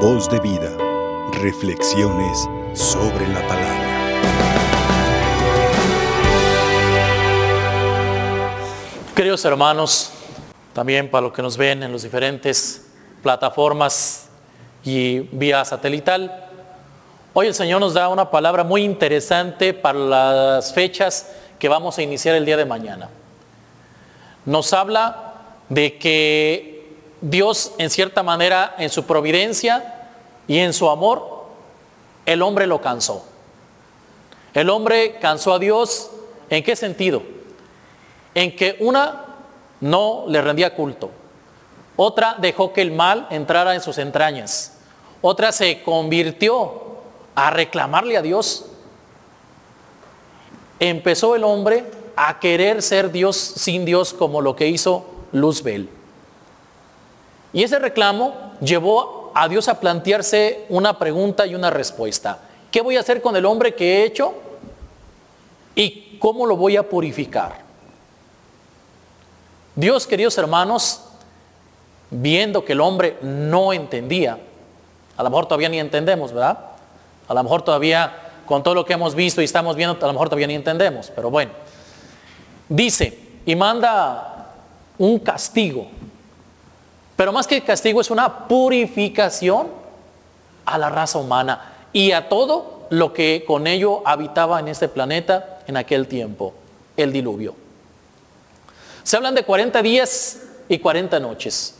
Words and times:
Voz 0.00 0.28
de 0.28 0.38
vida. 0.40 0.76
Reflexiones 1.40 2.46
sobre 2.74 3.26
la 3.28 3.40
palabra. 3.48 3.86
Queridos 9.14 9.42
hermanos, 9.46 10.12
también 10.74 11.10
para 11.10 11.22
los 11.22 11.32
que 11.32 11.40
nos 11.40 11.56
ven 11.56 11.82
en 11.82 11.92
las 11.92 12.02
diferentes 12.02 12.92
plataformas 13.22 14.28
y 14.84 15.20
vía 15.32 15.64
satelital, 15.64 16.44
hoy 17.32 17.46
el 17.46 17.54
Señor 17.54 17.80
nos 17.80 17.94
da 17.94 18.08
una 18.08 18.30
palabra 18.30 18.64
muy 18.64 18.84
interesante 18.84 19.72
para 19.72 19.98
las 19.98 20.74
fechas 20.74 21.32
que 21.58 21.70
vamos 21.70 21.96
a 21.96 22.02
iniciar 22.02 22.34
el 22.34 22.44
día 22.44 22.58
de 22.58 22.66
mañana. 22.66 23.08
Nos 24.44 24.74
habla 24.74 25.32
de 25.70 25.96
que 25.96 26.75
Dios 27.20 27.72
en 27.78 27.90
cierta 27.90 28.22
manera 28.22 28.74
en 28.78 28.90
su 28.90 29.04
providencia 29.04 30.10
y 30.46 30.58
en 30.58 30.72
su 30.72 30.88
amor, 30.88 31.46
el 32.24 32.42
hombre 32.42 32.66
lo 32.66 32.80
cansó. 32.80 33.24
El 34.54 34.70
hombre 34.70 35.18
cansó 35.20 35.54
a 35.54 35.58
Dios 35.58 36.10
en 36.50 36.62
qué 36.62 36.76
sentido? 36.76 37.22
En 38.34 38.54
que 38.54 38.76
una 38.80 39.24
no 39.80 40.24
le 40.28 40.40
rendía 40.40 40.74
culto, 40.74 41.10
otra 41.96 42.36
dejó 42.38 42.72
que 42.72 42.82
el 42.82 42.92
mal 42.92 43.26
entrara 43.30 43.74
en 43.74 43.80
sus 43.80 43.98
entrañas, 43.98 44.78
otra 45.22 45.52
se 45.52 45.82
convirtió 45.82 46.86
a 47.34 47.50
reclamarle 47.50 48.16
a 48.16 48.22
Dios. 48.22 48.66
Empezó 50.78 51.34
el 51.34 51.44
hombre 51.44 51.84
a 52.16 52.38
querer 52.38 52.82
ser 52.82 53.10
Dios 53.12 53.36
sin 53.36 53.84
Dios 53.84 54.12
como 54.12 54.40
lo 54.40 54.56
que 54.56 54.68
hizo 54.68 55.06
Luzbel. 55.32 55.88
Y 57.52 57.62
ese 57.62 57.78
reclamo 57.78 58.52
llevó 58.60 59.32
a 59.34 59.48
Dios 59.48 59.68
a 59.68 59.78
plantearse 59.80 60.64
una 60.68 60.98
pregunta 60.98 61.46
y 61.46 61.54
una 61.54 61.70
respuesta. 61.70 62.38
¿Qué 62.70 62.80
voy 62.80 62.96
a 62.96 63.00
hacer 63.00 63.22
con 63.22 63.36
el 63.36 63.46
hombre 63.46 63.74
que 63.74 63.98
he 63.98 64.04
hecho? 64.04 64.34
¿Y 65.74 66.18
cómo 66.18 66.46
lo 66.46 66.56
voy 66.56 66.76
a 66.76 66.88
purificar? 66.88 67.60
Dios, 69.74 70.06
queridos 70.06 70.38
hermanos, 70.38 71.02
viendo 72.10 72.64
que 72.64 72.72
el 72.72 72.80
hombre 72.80 73.18
no 73.20 73.72
entendía, 73.72 74.38
a 75.16 75.22
lo 75.22 75.30
mejor 75.30 75.46
todavía 75.46 75.68
ni 75.68 75.78
entendemos, 75.78 76.32
¿verdad? 76.32 76.58
A 77.28 77.34
lo 77.34 77.42
mejor 77.42 77.62
todavía, 77.62 78.12
con 78.46 78.62
todo 78.62 78.74
lo 78.74 78.84
que 78.84 78.94
hemos 78.94 79.14
visto 79.14 79.42
y 79.42 79.44
estamos 79.44 79.76
viendo, 79.76 79.96
a 80.00 80.06
lo 80.06 80.12
mejor 80.12 80.28
todavía 80.28 80.46
ni 80.46 80.54
entendemos, 80.54 81.12
pero 81.14 81.30
bueno. 81.30 81.52
Dice, 82.68 83.18
y 83.44 83.54
manda 83.54 84.46
un 84.98 85.18
castigo, 85.18 85.88
pero 87.16 87.32
más 87.32 87.46
que 87.46 87.64
castigo 87.64 88.00
es 88.00 88.10
una 88.10 88.46
purificación 88.46 89.68
a 90.66 90.78
la 90.78 90.90
raza 90.90 91.18
humana 91.18 91.72
y 91.92 92.12
a 92.12 92.28
todo 92.28 92.86
lo 92.90 93.12
que 93.12 93.44
con 93.46 93.66
ello 93.66 94.02
habitaba 94.04 94.60
en 94.60 94.68
este 94.68 94.88
planeta 94.88 95.60
en 95.66 95.76
aquel 95.76 96.06
tiempo, 96.06 96.54
el 96.96 97.12
diluvio. 97.12 97.54
Se 99.02 99.16
hablan 99.16 99.34
de 99.34 99.44
40 99.44 99.82
días 99.82 100.42
y 100.68 100.78
40 100.78 101.20
noches. 101.20 101.74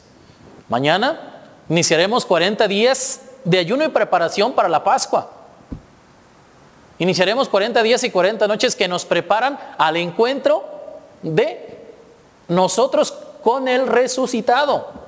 Mañana 0.69 1.43
iniciaremos 1.69 2.25
40 2.25 2.67
días 2.69 3.21
de 3.45 3.59
ayuno 3.59 3.85
y 3.85 3.89
preparación 3.89 4.53
para 4.53 4.69
la 4.69 4.83
Pascua. 4.83 5.31
Iniciaremos 6.99 7.49
40 7.49 7.83
días 7.83 8.03
y 8.05 8.11
40 8.11 8.49
noches 8.49 8.75
que 8.75 8.89
nos 8.89 9.05
preparan 9.05 9.59
al 9.77 9.97
encuentro 9.97 10.65
de 11.23 11.79
nosotros 12.49 13.13
con 13.43 13.69
el 13.69 13.87
resucitado, 13.87 15.06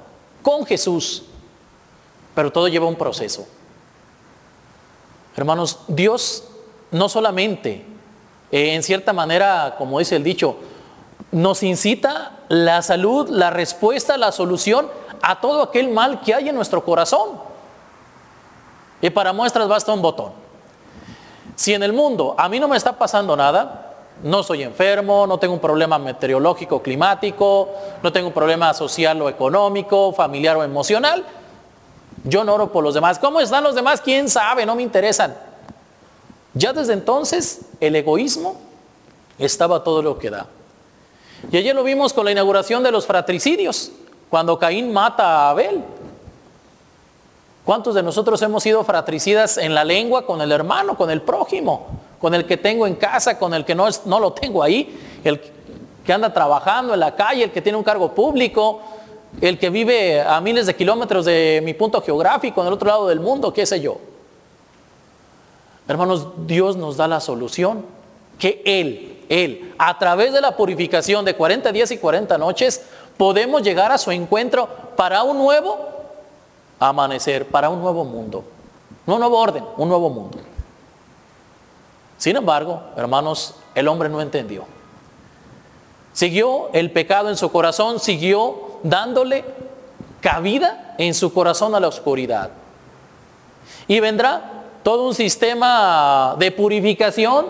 con 0.48 0.64
Jesús. 0.64 1.24
Pero 2.34 2.50
todo 2.50 2.68
lleva 2.68 2.86
un 2.86 2.96
proceso. 2.96 3.46
Hermanos, 5.36 5.80
Dios 5.88 6.44
no 6.90 7.10
solamente, 7.10 7.84
eh, 8.50 8.74
en 8.74 8.82
cierta 8.82 9.12
manera, 9.12 9.74
como 9.76 9.98
dice 9.98 10.16
el 10.16 10.24
dicho, 10.24 10.56
nos 11.32 11.62
incita 11.62 12.38
la 12.48 12.80
salud, 12.80 13.28
la 13.28 13.50
respuesta, 13.50 14.16
la 14.16 14.32
solución 14.32 14.88
a 15.20 15.38
todo 15.38 15.60
aquel 15.60 15.90
mal 15.90 16.22
que 16.22 16.32
hay 16.32 16.48
en 16.48 16.54
nuestro 16.54 16.82
corazón. 16.82 17.28
Y 19.02 19.10
para 19.10 19.34
muestras 19.34 19.68
basta 19.68 19.92
un 19.92 20.00
botón. 20.00 20.32
Si 21.56 21.74
en 21.74 21.82
el 21.82 21.92
mundo 21.92 22.34
a 22.38 22.48
mí 22.48 22.58
no 22.58 22.68
me 22.68 22.78
está 22.78 22.96
pasando 22.96 23.36
nada, 23.36 23.87
no 24.22 24.42
soy 24.42 24.62
enfermo, 24.62 25.26
no 25.26 25.38
tengo 25.38 25.54
un 25.54 25.60
problema 25.60 25.98
meteorológico, 25.98 26.82
climático, 26.82 27.68
no 28.02 28.12
tengo 28.12 28.28
un 28.28 28.34
problema 28.34 28.74
social 28.74 29.20
o 29.22 29.28
económico, 29.28 30.12
familiar 30.12 30.56
o 30.56 30.64
emocional, 30.64 31.24
yo 32.24 32.44
no 32.44 32.54
oro 32.54 32.72
por 32.72 32.84
los 32.84 32.94
demás. 32.94 33.18
¿Cómo 33.18 33.40
están 33.40 33.64
los 33.64 33.74
demás? 33.74 34.00
¿Quién 34.00 34.28
sabe? 34.28 34.66
No 34.66 34.74
me 34.74 34.82
interesan. 34.82 35.36
Ya 36.54 36.72
desde 36.72 36.92
entonces 36.92 37.60
el 37.80 37.94
egoísmo 37.94 38.56
estaba 39.38 39.84
todo 39.84 40.02
lo 40.02 40.18
que 40.18 40.30
da. 40.30 40.46
Y 41.52 41.56
ayer 41.56 41.74
lo 41.74 41.84
vimos 41.84 42.12
con 42.12 42.24
la 42.24 42.32
inauguración 42.32 42.82
de 42.82 42.90
los 42.90 43.06
fratricidios, 43.06 43.92
cuando 44.28 44.58
Caín 44.58 44.92
mata 44.92 45.24
a 45.24 45.50
Abel. 45.50 45.82
¿Cuántos 47.64 47.94
de 47.94 48.02
nosotros 48.02 48.40
hemos 48.42 48.62
sido 48.62 48.82
fratricidas 48.82 49.58
en 49.58 49.74
la 49.74 49.84
lengua 49.84 50.26
con 50.26 50.40
el 50.40 50.50
hermano, 50.50 50.96
con 50.96 51.10
el 51.10 51.22
prójimo, 51.22 51.86
con 52.20 52.34
el 52.34 52.46
que 52.46 52.56
tengo 52.56 52.86
en 52.86 52.96
casa, 52.96 53.38
con 53.38 53.54
el 53.54 53.64
que 53.64 53.74
no, 53.74 53.86
no 54.06 54.20
lo 54.20 54.32
tengo 54.32 54.62
ahí, 54.62 54.98
el 55.24 55.40
que 56.04 56.12
anda 56.12 56.32
trabajando 56.32 56.94
en 56.94 57.00
la 57.00 57.14
calle, 57.14 57.44
el 57.44 57.50
que 57.50 57.62
tiene 57.62 57.78
un 57.78 57.84
cargo 57.84 58.14
público, 58.14 58.80
el 59.40 59.58
que 59.58 59.70
vive 59.70 60.20
a 60.20 60.40
miles 60.40 60.66
de 60.66 60.74
kilómetros 60.74 61.24
de 61.24 61.60
mi 61.64 61.74
punto 61.74 62.00
geográfico, 62.00 62.60
en 62.60 62.68
el 62.68 62.72
otro 62.72 62.88
lado 62.88 63.08
del 63.08 63.20
mundo, 63.20 63.52
qué 63.52 63.66
sé 63.66 63.80
yo? 63.80 63.98
Hermanos, 65.86 66.28
Dios 66.46 66.76
nos 66.76 66.96
da 66.96 67.08
la 67.08 67.20
solución 67.20 67.84
que 68.38 68.62
Él, 68.64 69.24
Él, 69.28 69.74
a 69.78 69.98
través 69.98 70.32
de 70.32 70.40
la 70.40 70.56
purificación 70.56 71.24
de 71.24 71.34
40 71.34 71.72
días 71.72 71.90
y 71.90 71.98
40 71.98 72.36
noches, 72.38 72.82
podemos 73.16 73.62
llegar 73.62 73.92
a 73.92 73.98
su 73.98 74.10
encuentro 74.10 74.68
para 74.96 75.22
un 75.22 75.38
nuevo 75.38 75.98
amanecer 76.78 77.46
para 77.46 77.68
un 77.70 77.80
nuevo 77.80 78.04
mundo. 78.04 78.44
No 79.06 79.14
un 79.14 79.20
nuevo 79.20 79.38
orden, 79.38 79.64
un 79.76 79.88
nuevo 79.88 80.10
mundo. 80.10 80.38
Sin 82.18 82.36
embargo, 82.36 82.82
hermanos, 82.96 83.54
el 83.74 83.88
hombre 83.88 84.10
no 84.10 84.20
entendió. 84.20 84.66
Siguió 86.12 86.68
el 86.72 86.90
pecado 86.90 87.30
en 87.30 87.36
su 87.36 87.50
corazón, 87.50 88.00
siguió 88.00 88.78
dándole 88.82 89.44
cabida 90.20 90.94
en 90.98 91.14
su 91.14 91.32
corazón 91.32 91.74
a 91.74 91.80
la 91.80 91.88
oscuridad. 91.88 92.50
Y 93.86 94.00
vendrá 94.00 94.64
todo 94.82 95.06
un 95.06 95.14
sistema 95.14 96.36
de 96.38 96.50
purificación 96.50 97.46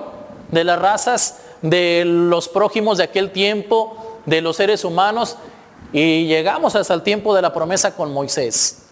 de 0.50 0.64
las 0.64 0.78
razas, 0.78 1.40
de 1.62 2.04
los 2.04 2.48
prójimos 2.48 2.98
de 2.98 3.04
aquel 3.04 3.32
tiempo, 3.32 4.20
de 4.26 4.40
los 4.40 4.56
seres 4.56 4.84
humanos, 4.84 5.36
y 5.92 6.26
llegamos 6.26 6.76
hasta 6.76 6.94
el 6.94 7.02
tiempo 7.02 7.34
de 7.34 7.42
la 7.42 7.52
promesa 7.52 7.96
con 7.96 8.12
Moisés 8.12 8.84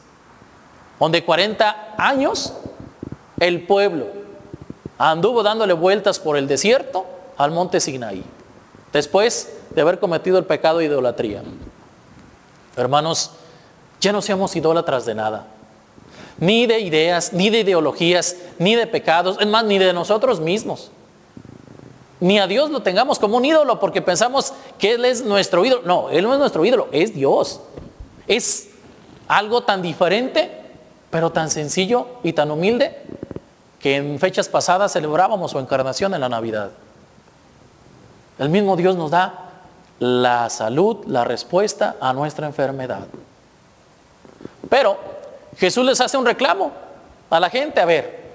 donde 0.99 1.25
40 1.25 1.95
años 1.99 2.53
el 3.39 3.67
pueblo 3.67 4.07
anduvo 4.99 5.43
dándole 5.43 5.73
vueltas 5.73 6.19
por 6.19 6.37
el 6.37 6.47
desierto 6.47 7.07
al 7.37 7.51
monte 7.51 7.81
Sinaí, 7.81 8.25
después 8.93 9.57
de 9.71 9.81
haber 9.81 9.99
cometido 9.99 10.39
el 10.39 10.45
pecado 10.45 10.79
de 10.79 10.87
idolatría. 10.87 11.43
Hermanos, 12.77 13.33
ya 14.01 14.13
no 14.13 14.23
seamos 14.23 14.55
idólatras 14.57 15.05
de 15.07 15.15
nada, 15.15 15.47
ni 16.39 16.67
de 16.67 16.81
ideas, 16.81 17.33
ni 17.33 17.51
de 17.51 17.61
ideologías, 17.61 18.37
ni 18.59 18.75
de 18.75 18.87
pecados, 18.87 19.39
es 19.41 19.47
más, 19.47 19.65
ni 19.65 19.79
de 19.79 19.93
nosotros 19.93 20.41
mismos. 20.41 20.91
Ni 22.19 22.39
a 22.39 22.47
Dios 22.47 22.71
lo 22.71 22.81
tengamos 22.81 23.19
como 23.19 23.37
un 23.37 23.45
ídolo 23.45 23.79
porque 23.79 24.01
pensamos 24.01 24.55
que 24.79 24.95
Él 24.95 25.05
es 25.05 25.23
nuestro 25.23 25.65
ídolo. 25.67 25.83
No, 25.85 26.09
Él 26.09 26.25
no 26.25 26.33
es 26.33 26.39
nuestro 26.39 26.65
ídolo, 26.65 26.89
es 26.91 27.15
Dios. 27.15 27.61
Es 28.27 28.71
algo 29.29 29.63
tan 29.65 29.83
diferente 29.83 30.67
pero 31.11 31.31
tan 31.31 31.51
sencillo 31.51 32.07
y 32.23 32.33
tan 32.33 32.51
humilde 32.51 33.03
que 33.81 33.97
en 33.97 34.19
fechas 34.19 34.49
pasadas 34.49 34.93
celebrábamos 34.93 35.51
su 35.51 35.59
encarnación 35.59 36.15
en 36.15 36.21
la 36.21 36.29
Navidad. 36.29 36.71
El 38.39 38.49
mismo 38.49 38.77
Dios 38.77 38.97
nos 38.97 39.11
da 39.11 39.51
la 39.99 40.51
salud, 40.51 41.05
la 41.07 41.25
respuesta 41.25 41.97
a 42.01 42.13
nuestra 42.13 42.47
enfermedad. 42.47 43.07
Pero 44.69 44.99
Jesús 45.57 45.85
les 45.85 46.01
hace 46.01 46.17
un 46.17 46.27
reclamo 46.27 46.73
a 47.31 47.41
la 47.41 47.49
gente, 47.51 47.81
a 47.81 47.87
ver, 47.87 48.27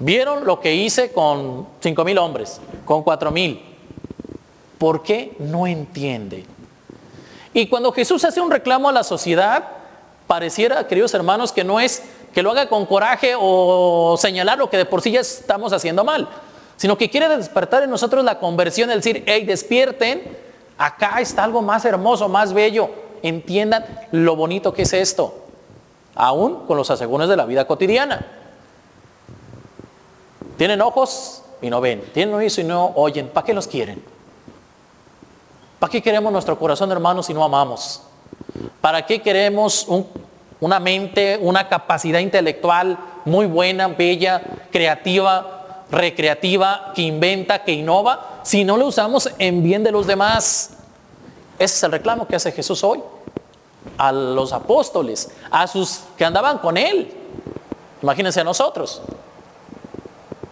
vieron 0.00 0.44
lo 0.44 0.60
que 0.60 0.74
hice 0.74 1.12
con 1.12 1.68
cinco 1.80 2.04
mil 2.04 2.18
hombres, 2.18 2.60
con 2.84 3.02
cuatro 3.02 3.30
mil. 3.30 3.62
¿Por 4.78 5.02
qué 5.02 5.36
no 5.38 5.66
entiende? 5.66 6.44
Y 7.52 7.68
cuando 7.68 7.92
Jesús 7.92 8.24
hace 8.24 8.40
un 8.40 8.50
reclamo 8.50 8.88
a 8.88 8.92
la 8.92 9.04
sociedad, 9.04 9.64
pareciera, 10.26 10.86
queridos 10.88 11.14
hermanos, 11.14 11.52
que 11.52 11.62
no 11.62 11.78
es 11.78 12.02
que 12.34 12.42
lo 12.42 12.50
haga 12.50 12.68
con 12.68 12.84
coraje 12.84 13.34
o 13.38 14.16
señalar 14.18 14.58
lo 14.58 14.68
que 14.68 14.76
de 14.76 14.84
por 14.84 15.00
sí 15.00 15.12
ya 15.12 15.20
estamos 15.20 15.72
haciendo 15.72 16.02
mal, 16.02 16.28
sino 16.76 16.98
que 16.98 17.08
quiere 17.08 17.28
despertar 17.28 17.84
en 17.84 17.90
nosotros 17.90 18.24
la 18.24 18.40
conversión, 18.40 18.90
el 18.90 18.98
decir, 18.98 19.22
hey, 19.26 19.44
despierten, 19.44 20.36
acá 20.76 21.20
está 21.20 21.44
algo 21.44 21.62
más 21.62 21.84
hermoso, 21.84 22.28
más 22.28 22.52
bello, 22.52 22.90
entiendan 23.22 23.86
lo 24.10 24.34
bonito 24.34 24.74
que 24.74 24.82
es 24.82 24.92
esto. 24.92 25.42
aún 26.16 26.66
con 26.66 26.76
los 26.76 26.90
asegúnes 26.90 27.28
de 27.28 27.36
la 27.36 27.44
vida 27.44 27.66
cotidiana. 27.66 28.24
Tienen 30.56 30.80
ojos 30.80 31.42
y 31.60 31.70
no 31.70 31.80
ven, 31.80 32.02
tienen 32.12 32.34
oídos 32.34 32.58
y 32.58 32.64
no 32.64 32.92
oyen. 32.94 33.28
¿Para 33.28 33.44
qué 33.46 33.54
los 33.54 33.66
quieren? 33.66 34.02
¿Para 35.78 35.90
qué 35.90 36.02
queremos 36.02 36.32
nuestro 36.32 36.58
corazón, 36.58 36.90
hermanos, 36.92 37.26
si 37.26 37.34
no 37.34 37.42
amamos? 37.42 38.02
¿Para 38.80 39.04
qué 39.04 39.20
queremos 39.20 39.86
una 40.60 40.80
mente, 40.80 41.38
una 41.40 41.68
capacidad 41.68 42.20
intelectual 42.20 42.98
muy 43.24 43.46
buena, 43.46 43.88
bella, 43.88 44.42
creativa, 44.70 45.84
recreativa, 45.90 46.92
que 46.94 47.02
inventa, 47.02 47.64
que 47.64 47.72
innova, 47.72 48.40
si 48.42 48.64
no 48.64 48.76
lo 48.76 48.86
usamos 48.86 49.30
en 49.38 49.62
bien 49.62 49.84
de 49.84 49.92
los 49.92 50.06
demás? 50.06 50.70
Ese 51.58 51.76
es 51.76 51.82
el 51.82 51.92
reclamo 51.92 52.26
que 52.26 52.36
hace 52.36 52.52
Jesús 52.52 52.82
hoy 52.82 53.02
a 53.98 54.12
los 54.12 54.52
apóstoles, 54.52 55.30
a 55.50 55.66
sus 55.66 56.00
que 56.16 56.24
andaban 56.24 56.58
con 56.58 56.76
él. 56.76 57.12
Imagínense 58.02 58.40
a 58.40 58.44
nosotros. 58.44 59.02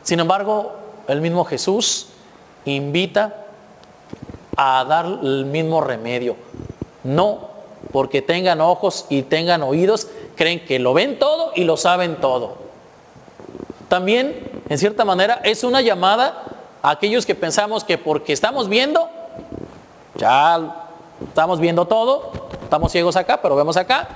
Sin 0.02 0.20
embargo, 0.20 0.72
el 1.08 1.20
mismo 1.20 1.44
Jesús 1.44 2.08
invita 2.64 3.46
a 4.56 4.84
dar 4.84 5.06
el 5.06 5.46
mismo 5.46 5.80
remedio. 5.80 6.36
No 7.04 7.51
porque 7.92 8.22
tengan 8.22 8.60
ojos 8.60 9.06
y 9.08 9.22
tengan 9.22 9.62
oídos, 9.62 10.08
creen 10.34 10.64
que 10.64 10.78
lo 10.78 10.94
ven 10.94 11.18
todo 11.18 11.52
y 11.54 11.64
lo 11.64 11.76
saben 11.76 12.16
todo. 12.16 12.56
También, 13.88 14.62
en 14.68 14.78
cierta 14.78 15.04
manera, 15.04 15.40
es 15.44 15.64
una 15.64 15.82
llamada 15.82 16.44
a 16.82 16.90
aquellos 16.90 17.26
que 17.26 17.34
pensamos 17.34 17.84
que 17.84 17.98
porque 17.98 18.32
estamos 18.32 18.68
viendo, 18.68 19.08
ya 20.14 20.86
estamos 21.28 21.60
viendo 21.60 21.86
todo, 21.86 22.32
estamos 22.62 22.90
ciegos 22.90 23.16
acá, 23.16 23.40
pero 23.42 23.54
vemos 23.54 23.76
acá, 23.76 24.08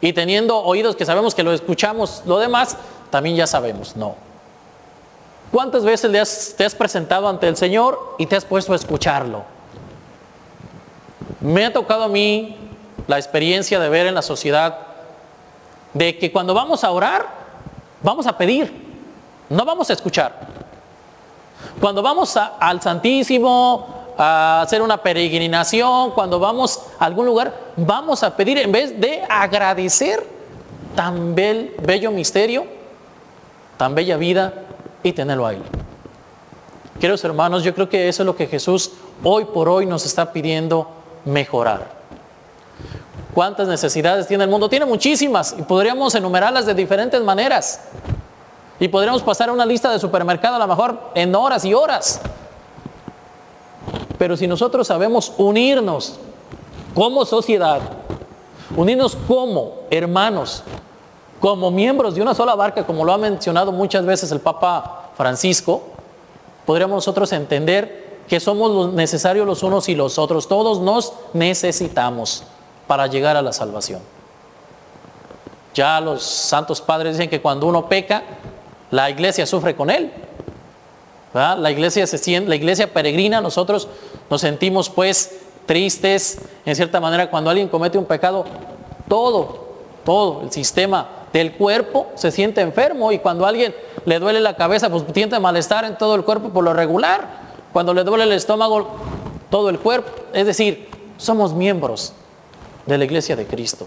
y 0.00 0.12
teniendo 0.12 0.58
oídos 0.58 0.94
que 0.94 1.06
sabemos 1.06 1.34
que 1.34 1.42
lo 1.42 1.52
escuchamos, 1.52 2.22
lo 2.26 2.38
demás, 2.38 2.76
también 3.10 3.34
ya 3.34 3.46
sabemos, 3.46 3.96
no. 3.96 4.14
¿Cuántas 5.50 5.82
veces 5.82 6.54
te 6.56 6.64
has 6.64 6.74
presentado 6.74 7.26
ante 7.26 7.48
el 7.48 7.56
Señor 7.56 8.16
y 8.18 8.26
te 8.26 8.36
has 8.36 8.44
puesto 8.44 8.74
a 8.74 8.76
escucharlo? 8.76 9.44
Me 11.40 11.64
ha 11.64 11.72
tocado 11.72 12.04
a 12.04 12.08
mí 12.08 12.67
la 13.08 13.16
experiencia 13.16 13.80
de 13.80 13.88
ver 13.88 14.06
en 14.06 14.14
la 14.14 14.22
sociedad 14.22 14.78
de 15.94 16.16
que 16.18 16.30
cuando 16.30 16.54
vamos 16.54 16.84
a 16.84 16.90
orar, 16.92 17.26
vamos 18.02 18.26
a 18.26 18.36
pedir, 18.36 18.72
no 19.48 19.64
vamos 19.64 19.90
a 19.90 19.94
escuchar. 19.94 20.46
Cuando 21.80 22.02
vamos 22.02 22.36
al 22.36 22.80
Santísimo 22.80 24.12
a 24.16 24.60
hacer 24.60 24.82
una 24.82 24.98
peregrinación, 24.98 26.10
cuando 26.10 26.38
vamos 26.38 26.80
a 26.98 27.06
algún 27.06 27.24
lugar, 27.26 27.54
vamos 27.76 28.22
a 28.22 28.36
pedir 28.36 28.58
en 28.58 28.70
vez 28.70 29.00
de 29.00 29.22
agradecer 29.28 30.24
tan 30.94 31.34
bello 31.34 32.10
misterio, 32.10 32.66
tan 33.78 33.94
bella 33.94 34.18
vida 34.18 34.52
y 35.02 35.12
tenerlo 35.12 35.46
ahí. 35.46 35.62
Queridos 37.00 37.24
hermanos, 37.24 37.62
yo 37.62 37.74
creo 37.74 37.88
que 37.88 38.08
eso 38.08 38.22
es 38.22 38.26
lo 38.26 38.36
que 38.36 38.48
Jesús 38.48 38.92
hoy 39.24 39.46
por 39.46 39.68
hoy 39.68 39.86
nos 39.86 40.04
está 40.04 40.30
pidiendo 40.30 40.90
mejorar. 41.24 41.97
¿Cuántas 43.38 43.68
necesidades 43.68 44.26
tiene 44.26 44.42
el 44.42 44.50
mundo? 44.50 44.68
Tiene 44.68 44.84
muchísimas 44.84 45.54
y 45.56 45.62
podríamos 45.62 46.12
enumerarlas 46.12 46.66
de 46.66 46.74
diferentes 46.74 47.22
maneras. 47.22 47.82
Y 48.80 48.88
podríamos 48.88 49.22
pasar 49.22 49.48
una 49.48 49.64
lista 49.64 49.92
de 49.92 50.00
supermercado 50.00 50.56
a 50.56 50.58
lo 50.58 50.66
mejor 50.66 50.98
en 51.14 51.32
horas 51.36 51.64
y 51.64 51.72
horas. 51.72 52.20
Pero 54.18 54.36
si 54.36 54.48
nosotros 54.48 54.88
sabemos 54.88 55.32
unirnos 55.38 56.16
como 56.96 57.24
sociedad, 57.24 57.80
unirnos 58.76 59.14
como 59.14 59.82
hermanos, 59.88 60.64
como 61.38 61.70
miembros 61.70 62.16
de 62.16 62.22
una 62.22 62.34
sola 62.34 62.56
barca, 62.56 62.84
como 62.84 63.04
lo 63.04 63.12
ha 63.12 63.18
mencionado 63.18 63.70
muchas 63.70 64.04
veces 64.04 64.32
el 64.32 64.40
Papa 64.40 65.12
Francisco, 65.16 65.84
podríamos 66.66 66.96
nosotros 66.96 67.32
entender 67.32 68.18
que 68.26 68.40
somos 68.40 68.92
necesarios 68.94 69.46
los 69.46 69.62
unos 69.62 69.88
y 69.88 69.94
los 69.94 70.18
otros. 70.18 70.48
Todos 70.48 70.80
nos 70.80 71.12
necesitamos 71.34 72.42
para 72.88 73.06
llegar 73.06 73.36
a 73.36 73.42
la 73.42 73.52
salvación. 73.52 74.00
Ya 75.74 76.00
los 76.00 76.24
santos 76.24 76.80
padres 76.80 77.16
dicen 77.16 77.30
que 77.30 77.40
cuando 77.40 77.66
uno 77.66 77.88
peca, 77.88 78.24
la 78.90 79.08
iglesia 79.10 79.46
sufre 79.46 79.76
con 79.76 79.90
él. 79.90 80.10
La 81.32 81.70
iglesia 81.70 82.04
se 82.06 82.18
siente, 82.18 82.48
la 82.48 82.56
iglesia 82.56 82.92
peregrina, 82.92 83.40
nosotros 83.40 83.86
nos 84.28 84.40
sentimos 84.40 84.90
pues 84.90 85.38
tristes, 85.66 86.38
en 86.64 86.74
cierta 86.74 86.98
manera, 87.00 87.30
cuando 87.30 87.50
alguien 87.50 87.68
comete 87.68 87.98
un 87.98 88.06
pecado, 88.06 88.44
todo, 89.06 89.68
todo 90.04 90.42
el 90.42 90.50
sistema 90.50 91.06
del 91.32 91.52
cuerpo 91.52 92.08
se 92.14 92.30
siente 92.30 92.62
enfermo 92.62 93.12
y 93.12 93.18
cuando 93.18 93.44
a 93.44 93.50
alguien 93.50 93.74
le 94.06 94.18
duele 94.18 94.40
la 94.40 94.56
cabeza, 94.56 94.88
pues 94.88 95.06
tiene 95.12 95.38
malestar 95.38 95.84
en 95.84 95.98
todo 95.98 96.14
el 96.14 96.24
cuerpo 96.24 96.48
por 96.48 96.64
lo 96.64 96.72
regular. 96.72 97.46
Cuando 97.72 97.92
le 97.92 98.02
duele 98.02 98.24
el 98.24 98.32
estómago, 98.32 98.88
todo 99.50 99.68
el 99.68 99.78
cuerpo. 99.78 100.10
Es 100.32 100.46
decir, 100.46 100.88
somos 101.18 101.52
miembros 101.52 102.14
de 102.88 102.98
la 102.98 103.04
iglesia 103.04 103.36
de 103.36 103.46
Cristo. 103.46 103.86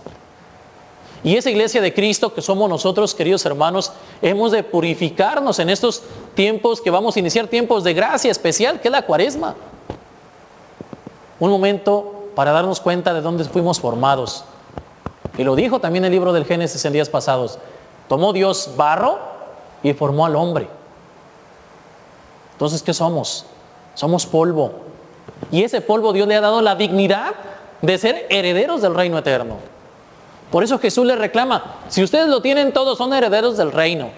Y 1.24 1.36
esa 1.36 1.50
iglesia 1.50 1.82
de 1.82 1.94
Cristo 1.94 2.34
que 2.34 2.42
somos 2.42 2.70
nosotros, 2.70 3.14
queridos 3.14 3.46
hermanos, 3.46 3.92
hemos 4.22 4.52
de 4.52 4.64
purificarnos 4.64 5.60
en 5.60 5.70
estos 5.70 6.04
tiempos 6.34 6.82
que 6.82 6.90
vamos 6.90 7.16
a 7.16 7.20
iniciar 7.20 7.48
tiempos 7.48 7.84
de 7.84 7.94
gracia 7.94 8.32
especial, 8.32 8.80
que 8.80 8.88
es 8.88 8.92
la 8.92 9.06
cuaresma. 9.06 9.56
Un 11.40 11.50
momento 11.50 12.30
para 12.36 12.52
darnos 12.52 12.80
cuenta 12.80 13.14
de 13.14 13.22
dónde 13.22 13.44
fuimos 13.46 13.80
formados. 13.80 14.46
Y 15.38 15.44
lo 15.44 15.56
dijo 15.56 15.80
también 15.80 16.06
el 16.06 16.12
libro 16.12 16.34
del 16.34 16.46
Génesis 16.46 16.84
en 16.86 16.94
días 16.94 17.10
pasados. 17.10 17.60
Tomó 18.08 18.34
Dios 18.34 18.72
barro 18.76 19.20
y 19.84 19.94
formó 19.94 20.26
al 20.26 20.36
hombre. 20.36 20.68
Entonces, 22.54 22.82
¿qué 22.84 22.94
somos? 22.94 23.46
Somos 23.96 24.26
polvo. 24.26 24.74
Y 25.52 25.64
ese 25.64 25.82
polvo 25.82 26.14
Dios 26.14 26.28
le 26.28 26.36
ha 26.36 26.42
dado 26.42 26.62
la 26.62 26.76
dignidad 26.76 27.34
de 27.82 27.98
ser 27.98 28.28
herederos 28.30 28.82
del 28.82 28.96
reino 28.96 29.18
eterno. 29.18 29.58
Por 30.52 30.64
eso 30.64 30.78
Jesús 30.80 31.06
les 31.06 31.18
reclama, 31.18 31.78
si 31.88 32.04
ustedes 32.04 32.28
lo 32.28 32.42
tienen 32.42 32.74
todos, 32.74 32.98
son 32.98 33.14
herederos 33.14 33.58
del 33.58 33.72
reino. 33.72 34.10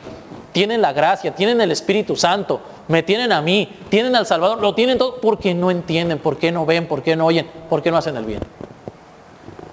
Tienen 0.51 0.81
la 0.81 0.94
gracia, 0.94 1.33
tienen 1.33 1.62
el 1.62 1.71
Espíritu 1.71 2.15
Santo, 2.15 2.62
me 2.88 3.01
tienen 3.01 3.31
a 3.31 3.42
mí, 3.42 3.69
tienen 3.89 4.15
al 4.15 4.25
Salvador, 4.25 4.60
lo 4.60 4.75
tienen 4.75 4.98
todo 4.98 5.19
porque 5.21 5.54
no 5.54 5.71
entienden, 5.71 6.19
porque 6.19 6.51
no 6.51 6.65
ven, 6.65 6.88
porque 6.88 7.15
no 7.15 7.25
oyen, 7.25 7.50
porque 7.69 7.92
no 7.92 7.98
hacen 7.98 8.18
el 8.18 8.25
bien. 8.25 8.39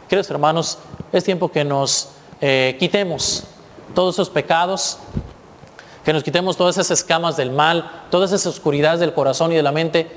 Queridos 0.09 0.31
hermanos, 0.31 0.79
es 1.13 1.25
tiempo 1.25 1.51
que 1.51 1.65
nos 1.65 2.11
eh, 2.41 2.77
quitemos 2.79 3.45
todos 3.95 4.15
esos 4.15 4.31
pecados, 4.31 4.99
que 6.05 6.13
nos 6.13 6.23
quitemos 6.23 6.57
todas 6.57 6.77
esas 6.77 6.91
escamas 6.91 7.37
del 7.37 7.51
mal, 7.51 8.07
todas 8.11 8.33
esas 8.33 8.47
oscuridades 8.47 9.01
del 9.01 9.13
corazón 9.13 9.53
y 9.53 9.57
de 9.57 9.63
la 9.63 9.73
mente 9.73 10.11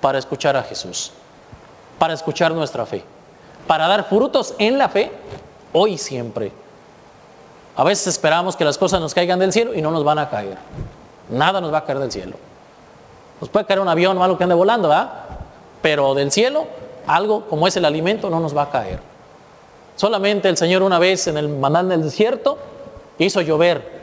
para 0.00 0.18
escuchar 0.18 0.56
a 0.56 0.62
Jesús, 0.62 1.12
para 1.98 2.14
escuchar 2.14 2.52
nuestra 2.52 2.86
fe 2.86 3.04
para 3.68 3.86
dar 3.86 4.04
frutos 4.08 4.54
en 4.58 4.78
la 4.78 4.88
fe 4.88 5.12
hoy 5.72 5.96
siempre. 5.96 6.50
A 7.76 7.84
veces 7.84 8.08
esperamos 8.08 8.56
que 8.56 8.64
las 8.64 8.76
cosas 8.76 9.00
nos 9.00 9.14
caigan 9.14 9.38
del 9.38 9.52
cielo 9.52 9.74
y 9.74 9.82
no 9.82 9.92
nos 9.92 10.02
van 10.02 10.18
a 10.18 10.28
caer. 10.28 10.56
Nada 11.30 11.60
nos 11.60 11.72
va 11.72 11.78
a 11.78 11.84
caer 11.84 12.00
del 12.00 12.10
cielo. 12.10 12.34
Nos 13.40 13.48
puede 13.50 13.66
caer 13.66 13.78
un 13.78 13.88
avión 13.88 14.18
o 14.18 14.24
algo 14.24 14.36
que 14.36 14.42
ande 14.42 14.56
volando, 14.56 14.88
¿verdad? 14.88 15.10
Pero 15.80 16.14
del 16.14 16.32
cielo, 16.32 16.66
algo 17.06 17.44
como 17.44 17.68
es 17.68 17.76
el 17.76 17.84
alimento 17.84 18.30
no 18.30 18.40
nos 18.40 18.56
va 18.56 18.62
a 18.62 18.70
caer. 18.70 18.98
Solamente 19.94 20.48
el 20.48 20.56
Señor 20.56 20.82
una 20.82 20.98
vez 20.98 21.28
en 21.28 21.36
el 21.36 21.48
manal 21.48 21.88
del 21.88 22.02
desierto 22.02 22.58
hizo 23.18 23.42
llover 23.42 24.02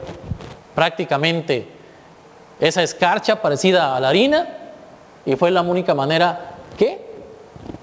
prácticamente 0.76 1.68
esa 2.60 2.84
escarcha 2.84 3.42
parecida 3.42 3.96
a 3.96 4.00
la 4.00 4.10
harina 4.10 4.48
y 5.26 5.36
fue 5.36 5.52
la 5.52 5.62
única 5.62 5.94
manera 5.96 6.56
que 6.78 7.05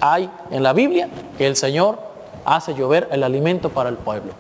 hay 0.01 0.31
en 0.51 0.63
la 0.63 0.73
Biblia 0.73 1.09
que 1.39 1.47
el 1.47 1.57
Señor 1.57 1.99
hace 2.45 2.75
llover 2.75 3.09
el 3.11 3.23
alimento 3.23 3.69
para 3.69 3.89
el 3.89 3.97
pueblo. 3.97 4.33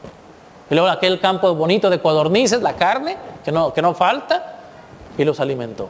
Y 0.70 0.74
luego 0.74 0.88
aquel 0.88 1.20
campo 1.20 1.54
bonito 1.54 1.90
de 1.90 2.00
codornices, 2.00 2.62
la 2.62 2.74
carne, 2.74 3.16
que 3.44 3.52
no, 3.52 3.72
que 3.72 3.82
no 3.82 3.94
falta, 3.94 4.60
y 5.16 5.24
los 5.24 5.38
alimentó. 5.40 5.88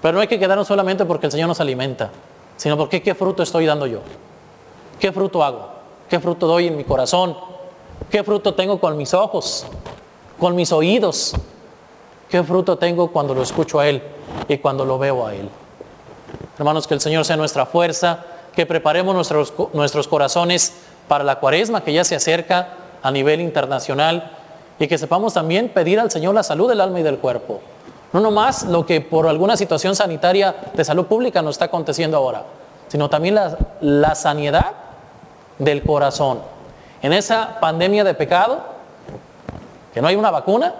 Pero 0.00 0.14
no 0.14 0.20
hay 0.20 0.26
que 0.26 0.38
quedarnos 0.38 0.66
solamente 0.66 1.04
porque 1.04 1.26
el 1.26 1.32
Señor 1.32 1.48
nos 1.48 1.60
alimenta, 1.60 2.10
sino 2.56 2.76
porque 2.76 3.02
qué 3.02 3.14
fruto 3.14 3.42
estoy 3.42 3.66
dando 3.66 3.86
yo. 3.86 4.00
¿Qué 4.98 5.12
fruto 5.12 5.42
hago? 5.44 5.68
¿Qué 6.08 6.18
fruto 6.20 6.46
doy 6.46 6.68
en 6.68 6.76
mi 6.76 6.84
corazón? 6.84 7.36
¿Qué 8.10 8.24
fruto 8.24 8.54
tengo 8.54 8.80
con 8.80 8.96
mis 8.96 9.14
ojos? 9.14 9.66
¿Con 10.38 10.56
mis 10.56 10.72
oídos? 10.72 11.34
¿Qué 12.28 12.42
fruto 12.42 12.78
tengo 12.78 13.08
cuando 13.08 13.34
lo 13.34 13.42
escucho 13.42 13.78
a 13.78 13.88
Él 13.88 14.02
y 14.48 14.58
cuando 14.58 14.84
lo 14.84 14.98
veo 14.98 15.26
a 15.26 15.34
Él? 15.34 15.48
Hermanos, 16.58 16.86
que 16.86 16.94
el 16.94 17.00
Señor 17.00 17.24
sea 17.24 17.36
nuestra 17.36 17.66
fuerza 17.66 18.24
que 18.54 18.66
preparemos 18.66 19.14
nuestros, 19.14 19.52
nuestros 19.72 20.08
corazones 20.08 20.74
para 21.08 21.24
la 21.24 21.36
cuaresma 21.40 21.82
que 21.82 21.92
ya 21.92 22.04
se 22.04 22.14
acerca 22.16 22.68
a 23.02 23.10
nivel 23.10 23.40
internacional 23.40 24.30
y 24.78 24.86
que 24.88 24.98
sepamos 24.98 25.34
también 25.34 25.68
pedir 25.68 25.98
al 26.00 26.10
Señor 26.10 26.34
la 26.34 26.42
salud 26.42 26.68
del 26.68 26.80
alma 26.80 27.00
y 27.00 27.02
del 27.02 27.18
cuerpo. 27.18 27.60
No 28.12 28.20
nomás 28.20 28.64
lo 28.64 28.84
que 28.84 29.00
por 29.00 29.26
alguna 29.26 29.56
situación 29.56 29.96
sanitaria 29.96 30.54
de 30.74 30.84
salud 30.84 31.06
pública 31.06 31.40
nos 31.40 31.54
está 31.54 31.66
aconteciendo 31.66 32.16
ahora, 32.18 32.44
sino 32.88 33.08
también 33.08 33.34
la, 33.36 33.56
la 33.80 34.14
sanidad 34.14 34.72
del 35.58 35.82
corazón. 35.82 36.40
En 37.00 37.12
esa 37.12 37.58
pandemia 37.60 38.04
de 38.04 38.14
pecado, 38.14 38.60
que 39.94 40.02
no 40.02 40.08
hay 40.08 40.16
una 40.16 40.30
vacuna 40.30 40.74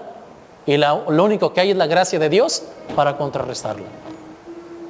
y 0.65 0.77
la- 0.77 1.01
lo 1.09 1.23
único 1.23 1.53
que 1.53 1.61
hay 1.61 1.71
es 1.71 1.77
la 1.77 1.87
gracia 1.87 2.19
de 2.19 2.29
Dios 2.29 2.63
para 2.95 3.17
contrarrestarla. 3.17 3.85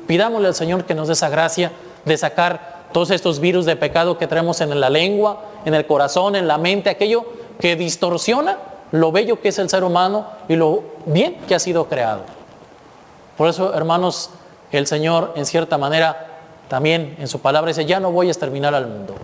Pidámosle 0.07 0.47
al 0.49 0.55
Señor 0.55 0.83
que 0.83 0.93
nos 0.95 1.07
dé 1.07 1.13
esa 1.13 1.29
gracia 1.29 1.71
de 2.03 2.17
sacar 2.17 2.72
todos 2.93 3.11
estos 3.11 3.39
virus 3.39 3.65
de 3.65 3.75
pecado 3.75 4.17
que 4.17 4.27
traemos 4.27 4.61
en 4.61 4.79
la 4.79 4.89
lengua, 4.89 5.41
en 5.65 5.73
el 5.73 5.85
corazón, 5.85 6.35
en 6.35 6.47
la 6.47 6.57
mente, 6.57 6.89
aquello 6.89 7.25
que 7.59 7.75
distorsiona 7.75 8.57
lo 8.91 9.11
bello 9.11 9.41
que 9.41 9.49
es 9.49 9.57
el 9.57 9.69
ser 9.69 9.83
humano 9.83 10.27
y 10.47 10.55
lo 10.55 10.83
bien 11.07 11.35
que 11.47 11.55
ha 11.55 11.59
sido 11.59 11.85
creado. 11.85 12.21
Por 13.35 13.49
eso, 13.49 13.73
hermanos, 13.73 14.29
el 14.71 14.85
Señor 14.85 15.33
en 15.35 15.45
cierta 15.45 15.77
manera 15.77 16.27
también 16.67 17.15
en 17.19 17.27
su 17.27 17.39
palabra 17.39 17.69
dice, 17.69 17.85
ya 17.85 17.99
no 17.99 18.11
voy 18.11 18.27
a 18.27 18.31
exterminar 18.31 18.73
al 18.75 18.87
mundo, 18.87 19.15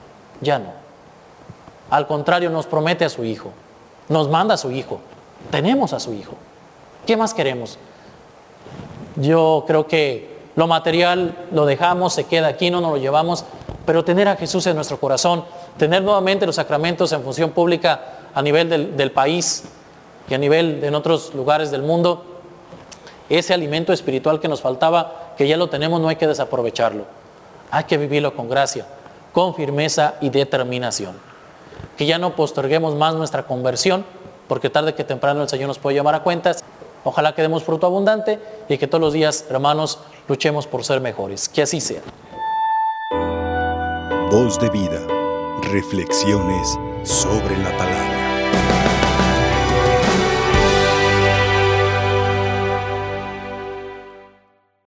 ya 0.41 0.59
no. 0.59 0.71
Al 1.91 2.07
contrario, 2.07 2.49
nos 2.49 2.65
promete 2.65 3.05
a 3.05 3.09
su 3.09 3.23
Hijo, 3.23 3.51
nos 4.07 4.27
manda 4.27 4.55
a 4.55 4.57
su 4.57 4.71
Hijo, 4.71 4.99
tenemos 5.51 5.93
a 5.93 5.99
su 5.99 6.13
Hijo. 6.13 6.33
¿Qué 7.05 7.15
más 7.15 7.33
queremos? 7.33 7.77
Yo 9.15 9.63
creo 9.67 9.87
que 9.87 10.28
lo 10.59 10.67
material 10.67 11.37
lo 11.53 11.65
dejamos, 11.65 12.11
se 12.11 12.25
queda 12.25 12.49
aquí, 12.49 12.69
no 12.69 12.81
nos 12.81 12.91
lo 12.91 12.97
llevamos, 12.97 13.45
pero 13.85 14.03
tener 14.03 14.27
a 14.27 14.35
Jesús 14.35 14.67
en 14.67 14.75
nuestro 14.75 14.99
corazón, 14.99 15.45
tener 15.77 16.03
nuevamente 16.03 16.45
los 16.45 16.57
sacramentos 16.57 17.13
en 17.13 17.23
función 17.23 17.51
pública 17.51 18.01
a 18.35 18.41
nivel 18.41 18.67
del, 18.67 18.97
del 18.97 19.13
país 19.13 19.63
y 20.27 20.33
a 20.33 20.37
nivel 20.37 20.81
de 20.81 20.87
en 20.87 20.95
otros 20.95 21.33
lugares 21.33 21.71
del 21.71 21.81
mundo, 21.81 22.25
ese 23.29 23.53
alimento 23.53 23.93
espiritual 23.93 24.41
que 24.41 24.49
nos 24.49 24.59
faltaba, 24.59 25.31
que 25.37 25.47
ya 25.47 25.55
lo 25.55 25.69
tenemos, 25.69 26.01
no 26.01 26.09
hay 26.09 26.17
que 26.17 26.27
desaprovecharlo. 26.27 27.05
Hay 27.71 27.85
que 27.85 27.97
vivirlo 27.97 28.35
con 28.35 28.49
gracia, 28.49 28.85
con 29.31 29.55
firmeza 29.55 30.15
y 30.19 30.29
determinación. 30.29 31.15
Que 31.95 32.05
ya 32.05 32.17
no 32.17 32.35
posterguemos 32.35 32.95
más 32.95 33.15
nuestra 33.15 33.43
conversión, 33.43 34.03
porque 34.49 34.69
tarde 34.69 34.93
que 34.93 35.05
temprano 35.05 35.41
el 35.41 35.47
Señor 35.47 35.69
nos 35.69 35.79
puede 35.79 35.95
llamar 35.95 36.15
a 36.15 36.23
cuentas. 36.23 36.65
Ojalá 37.05 37.33
que 37.33 37.43
demos 37.43 37.63
fruto 37.63 37.87
abundante 37.87 38.39
y 38.67 38.77
que 38.77 38.87
todos 38.87 38.99
los 38.99 39.13
días, 39.13 39.45
hermanos, 39.49 39.99
luchemos 40.29 40.67
por 40.67 40.83
ser 40.85 41.01
mejores. 41.01 41.49
Que 41.49 41.63
así 41.63 41.81
sea. 41.81 42.01
Voz 44.31 44.59
de 44.59 44.69
vida. 44.69 45.05
Reflexiones 45.73 46.77
sobre 47.03 47.57
la 47.57 47.75
palabra. 47.77 48.08